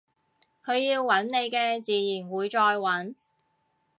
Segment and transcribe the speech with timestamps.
[0.65, 3.13] 佢要搵你嘅自然會再搵